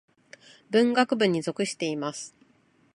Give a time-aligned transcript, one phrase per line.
[0.71, 2.35] 文学部に属しています。